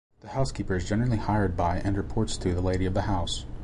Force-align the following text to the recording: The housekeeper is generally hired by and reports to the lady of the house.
The 0.21 0.29
housekeeper 0.29 0.77
is 0.77 0.89
generally 0.89 1.17
hired 1.17 1.55
by 1.55 1.77
and 1.77 1.95
reports 1.95 2.35
to 2.37 2.55
the 2.55 2.61
lady 2.61 2.87
of 2.87 2.95
the 2.95 3.03
house. 3.03 3.45